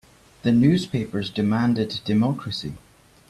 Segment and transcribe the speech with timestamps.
[0.41, 2.73] The newspapers demanded democracy.